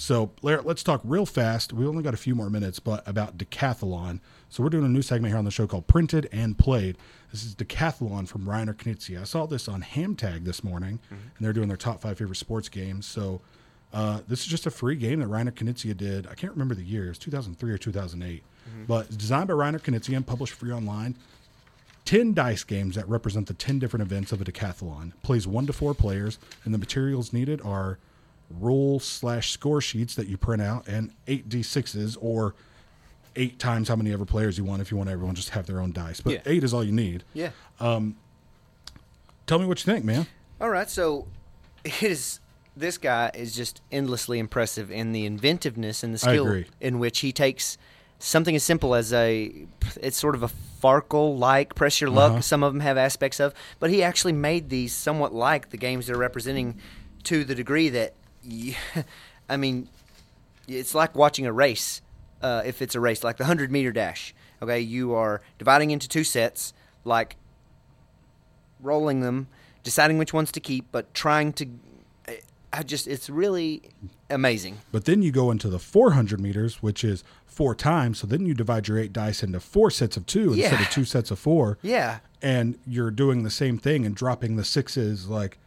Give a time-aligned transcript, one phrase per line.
[0.00, 1.72] So Larry, let's talk real fast.
[1.72, 4.20] We only got a few more minutes, but about decathlon.
[4.48, 6.96] So we're doing a new segment here on the show called Printed and Played.
[7.30, 9.20] This is decathlon from Reiner Knizia.
[9.20, 12.70] I saw this on Hamtag this morning, and they're doing their top five favorite sports
[12.70, 13.04] games.
[13.04, 13.42] So
[13.92, 16.26] uh, this is just a free game that Reiner Knizia did.
[16.26, 17.04] I can't remember the year.
[17.04, 18.42] It was 2003 or 2008.
[18.86, 21.14] But it's designed by Reiner Knizia and published free online.
[22.06, 25.12] 10 dice games that represent the 10 different events of a decathlon.
[25.22, 27.98] Plays one to four players, and the materials needed are
[28.58, 32.54] rule slash score sheets that you print out and 8d6s or
[33.36, 35.66] eight times how many ever players you want if you want everyone just to have
[35.66, 36.20] their own dice.
[36.20, 36.40] But Yeah.
[36.46, 37.22] eight is all you need.
[37.32, 37.50] Yeah.
[37.78, 38.16] um,
[39.46, 40.26] Tell me what you think, man.
[40.60, 41.26] All right, so
[41.84, 42.38] it is
[42.76, 47.32] this guy is just endlessly impressive in the inventiveness and the skill in which he
[47.32, 47.76] takes
[48.20, 49.52] something as simple as a
[50.00, 50.50] it's sort of a
[50.82, 52.32] Farkle like press your luck.
[52.32, 52.40] Uh-huh.
[52.42, 56.06] Some of them have aspects of, but he actually made these somewhat like the games
[56.06, 56.78] they're representing
[57.24, 58.14] to the degree that
[58.48, 58.76] y-
[59.48, 59.88] I mean
[60.68, 62.00] it's like watching a race.
[62.42, 66.08] Uh, if it's a race, like the hundred meter dash, okay, you are dividing into
[66.08, 66.72] two sets,
[67.04, 67.36] like
[68.80, 69.48] rolling them,
[69.82, 71.66] deciding which ones to keep, but trying to.
[72.72, 73.82] I- just, it's really
[74.30, 74.78] amazing.
[74.92, 78.20] But then you go into the 400 meters, which is four times.
[78.20, 81.04] So then you divide your eight dice into four sets of two instead of two
[81.04, 81.78] sets of four.
[81.82, 85.26] Yeah, And you're doing the same thing and dropping the sixes.
[85.28, 85.58] Like,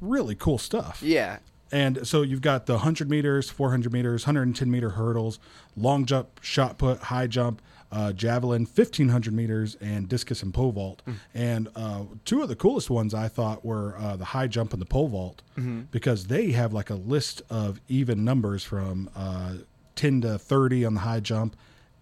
[0.00, 1.02] really cool stuff.
[1.02, 1.38] yeah,
[1.72, 5.38] And so you've got the 100 meters, 400 meters, 110 meter hurdles,
[5.76, 7.60] long jump, shot put, high jump,
[7.90, 11.02] uh, javelin, 1500 meters, and discus and pole vault.
[11.34, 14.80] And uh, two of the coolest ones I thought were uh, the high jump and
[14.82, 15.42] the pole vault
[15.90, 19.54] because they have like a list of even numbers from uh,
[19.96, 21.56] 10 to 30 on the high jump.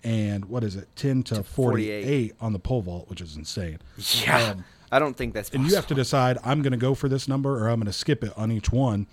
[0.04, 0.88] And what is it?
[0.96, 2.02] 10 to, 48.
[2.04, 2.34] 48.
[2.40, 3.78] on the pole vault, which is insane.
[4.24, 4.50] yeah.
[4.50, 7.08] Um, I don't think that's and you have to decide I'm going to go for
[7.08, 9.06] this number or I'm going to skip it on each one,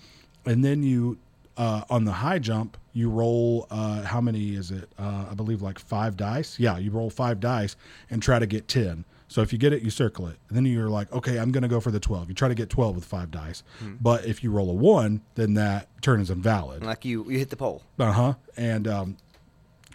[0.46, 1.18] and then you
[1.58, 4.88] uh, on the high jump you roll uh, how many is it?
[4.98, 6.60] Uh, I believe like five dice.
[6.60, 7.76] Yeah, you roll five dice
[8.10, 9.06] and try to get ten.
[9.28, 10.38] So if you get it, you circle it.
[10.48, 12.30] And then you're like, okay, I'm going to go for the twelve.
[12.30, 13.64] You try to get twelve with five dice,
[14.00, 16.84] but if you roll a one, then that turn is invalid.
[16.84, 17.82] like you, you hit the pole.
[17.98, 18.34] Uh huh.
[18.56, 19.18] And um,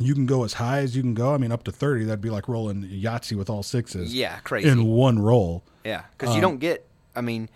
[0.01, 1.35] you can go as high as you can go.
[1.35, 2.05] I mean, up to thirty.
[2.05, 4.15] That'd be like rolling Yahtzee with all sixes.
[4.15, 4.69] Yeah, crazy.
[4.69, 5.63] In one roll.
[5.85, 6.87] Yeah, because Um, you don't get.
[7.17, 7.49] I mean,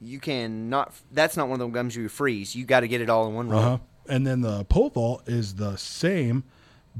[0.00, 0.92] you can not.
[1.12, 2.54] That's not one of the games you freeze.
[2.54, 3.60] You got to get it all in one roll.
[3.60, 3.78] Uh huh.
[4.08, 6.44] And then the pole vault is the same,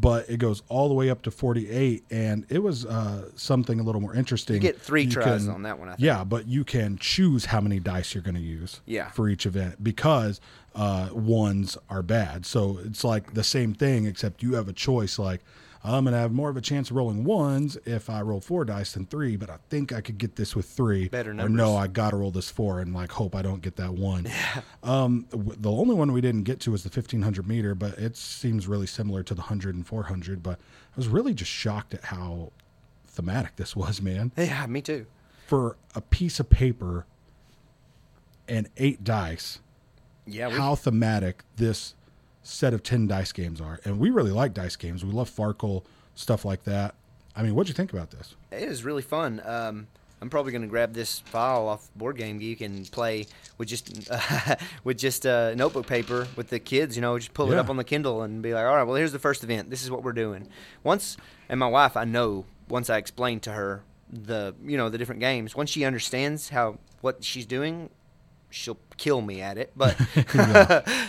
[0.00, 2.04] but it goes all the way up to 48.
[2.10, 4.54] And it was uh, something a little more interesting.
[4.56, 5.88] You get three tries can- on that one.
[5.88, 6.04] I think.
[6.04, 9.10] Yeah, but you can choose how many dice you're going to use Yeah.
[9.10, 10.40] for each event because
[10.74, 12.46] uh, ones are bad.
[12.46, 15.18] So it's like the same thing, except you have a choice.
[15.18, 15.40] Like,
[15.84, 18.64] I'm going to have more of a chance of rolling ones if I roll four
[18.64, 21.08] dice than three, but I think I could get this with three.
[21.08, 21.56] Better Or numbers.
[21.56, 24.24] no, I got to roll this four and like hope I don't get that one.
[24.24, 24.62] Yeah.
[24.82, 28.16] Um, w- the only one we didn't get to was the 1500 meter, but it
[28.16, 30.42] seems really similar to the 100 and 400.
[30.42, 32.50] But I was really just shocked at how
[33.06, 34.32] thematic this was, man.
[34.36, 35.06] Yeah, me too.
[35.46, 37.06] For a piece of paper
[38.48, 39.60] and eight dice,
[40.26, 41.94] Yeah, how thematic this
[42.48, 43.78] set of 10 dice games are.
[43.84, 45.04] And we really like dice games.
[45.04, 46.94] We love Farkle, stuff like that.
[47.36, 48.34] I mean, what'd you think about this?
[48.50, 49.40] It is really fun.
[49.44, 49.86] Um,
[50.20, 53.26] I'm probably going to grab this file off Board Game Geek and play
[53.56, 54.10] with just
[54.84, 56.96] with just uh, notebook paper with the kids.
[56.96, 58.96] You know, just pull it up on the Kindle and be like, "All right, well,
[58.96, 59.70] here's the first event.
[59.70, 60.48] This is what we're doing."
[60.82, 61.16] Once,
[61.48, 65.20] and my wife, I know once I explain to her the you know the different
[65.20, 65.54] games.
[65.54, 67.90] Once she understands how what she's doing,
[68.50, 69.72] she'll kill me at it.
[69.76, 69.96] But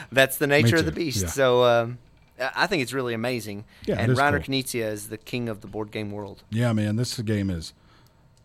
[0.11, 1.23] that's the nature of the beast.
[1.23, 1.29] yeah.
[1.29, 1.63] So.
[1.63, 1.99] Um,
[2.55, 3.65] I think it's really amazing.
[3.85, 4.55] Yeah, and Reiner cool.
[4.55, 6.43] Knizia is the king of the board game world.
[6.49, 7.73] Yeah, man, this game is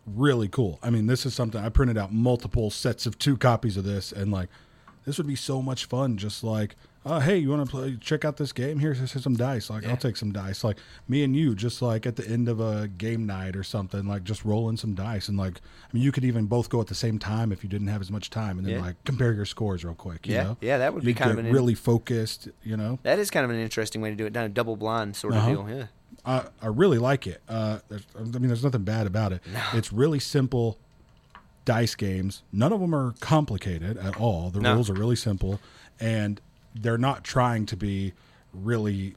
[0.05, 0.79] really cool.
[0.83, 4.11] I mean, this is something I printed out multiple sets of two copies of this,
[4.11, 4.49] and like,
[5.05, 6.17] this would be so much fun.
[6.17, 7.97] Just like, uh, hey, you want to play?
[8.01, 8.79] Check out this game.
[8.79, 9.69] Here's, here's some dice.
[9.69, 9.91] Like, Yeah.
[9.91, 10.65] I'll take some dice.
[10.65, 14.07] Like me and you, just like at the end of a game night or something,
[14.07, 16.87] like just rolling some dice, and like, I mean, you could even both go at
[16.87, 18.81] the same time if you didn't have as much time, and then Yeah.
[18.83, 20.27] like compare your scores real quick.
[20.27, 20.57] You Yeah, know?
[20.61, 22.49] yeah, that would be You'd kind of an- really focused.
[22.63, 24.77] You know, That is kind of an interesting way to do it, done a double
[24.77, 25.49] blind sort of Uh-huh.
[25.65, 25.69] deal.
[25.69, 25.87] Yeah.
[26.27, 27.43] I, I really like it.
[27.49, 27.81] Uh,
[28.19, 29.43] I mean, there's nothing bad about it.
[29.75, 30.79] It's really simple
[31.67, 32.43] dice games.
[32.53, 34.49] None of them are complicated at all.
[34.51, 34.75] The No.
[34.75, 35.61] rules are really simple,
[36.01, 36.41] and
[36.75, 38.13] they're not trying to be
[38.53, 39.15] really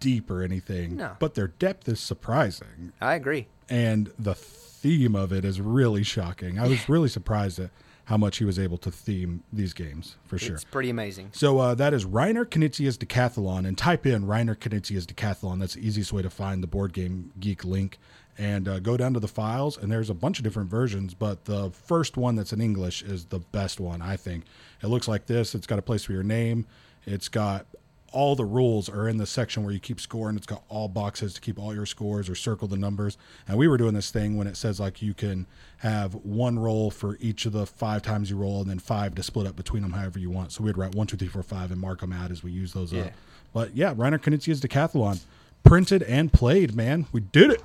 [0.00, 1.16] deep or anything, No.
[1.18, 2.92] but their depth is surprising.
[3.00, 3.48] I agree.
[3.68, 6.58] And the theme of it is really shocking.
[6.58, 7.70] I was really surprised at
[8.12, 10.56] how much he was able to theme these games, for sure.
[10.56, 11.30] It's pretty amazing.
[11.32, 15.60] So uh, that is Reiner Knizia's Decathlon, and type in Reiner Knizia's Decathlon.
[15.60, 17.98] That's the easiest way to find the Board Game Geek link,
[18.36, 19.78] and uh, go down to the files.
[19.78, 23.24] And there's a bunch of different versions, but the first one that's in English is
[23.24, 24.44] the best one, I think.
[24.82, 25.54] It looks like this.
[25.54, 26.66] It's got a place for your name.
[27.06, 27.64] It's got
[28.12, 30.36] all the rules are in the section where you keep scoring.
[30.36, 33.16] It's got all boxes to keep all your scores or circle the numbers.
[33.48, 35.46] And we were doing this thing when it says like you can
[35.78, 39.22] have one roll for each of the five times you roll, and then five to
[39.22, 40.52] split up between them however you want.
[40.52, 42.72] So we'd write one, two, three, four, five, and mark them out as we use
[42.72, 43.02] those Yeah.
[43.02, 43.12] up.
[43.52, 45.20] But yeah, Reiner Knizia's Decathlon,
[45.64, 46.74] printed and played.
[46.74, 47.62] Man, we did it.